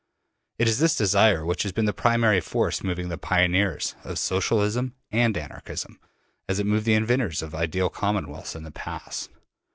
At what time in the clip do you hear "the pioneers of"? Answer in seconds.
3.09-4.17